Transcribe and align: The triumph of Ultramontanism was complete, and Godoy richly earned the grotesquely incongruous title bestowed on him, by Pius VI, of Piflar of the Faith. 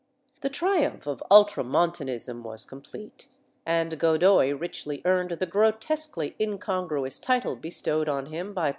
The 0.39 0.49
triumph 0.49 1.05
of 1.05 1.21
Ultramontanism 1.29 2.41
was 2.43 2.65
complete, 2.65 3.27
and 3.67 3.99
Godoy 3.99 4.51
richly 4.51 5.03
earned 5.05 5.29
the 5.29 5.45
grotesquely 5.45 6.35
incongruous 6.39 7.19
title 7.19 7.55
bestowed 7.55 8.09
on 8.09 8.25
him, 8.25 8.25
by 8.25 8.29
Pius 8.31 8.33
VI, 8.33 8.39
of 8.39 8.49
Piflar 8.49 8.49
of 8.49 8.55
the 8.55 8.61
Faith. 8.61 8.69